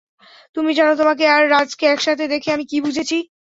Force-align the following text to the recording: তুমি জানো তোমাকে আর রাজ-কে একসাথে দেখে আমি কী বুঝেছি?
তুমি 0.55 0.71
জানো 0.77 0.93
তোমাকে 0.95 1.25
আর 1.27 1.43
রাজ-কে 1.53 1.85
একসাথে 1.87 2.23
দেখে 2.33 2.49
আমি 2.51 2.65
কী 2.65 2.77
বুঝেছি? 2.85 3.17